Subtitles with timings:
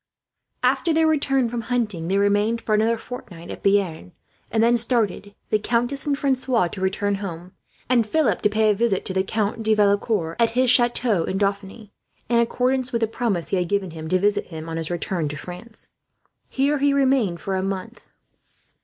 [0.63, 4.13] After their return from hunting, they remained for another fortnight at Bearn;
[4.49, 7.51] and then started, the countess and Francois to return home,
[7.87, 11.37] and Philip to pay a visit to the Count de Valecourt, at his chateau in
[11.37, 11.91] Dauphiny,
[12.29, 15.29] in accordance with the promise he had given him to visit him on his return
[15.29, 15.89] to France.
[16.49, 18.07] Here he remained for a month.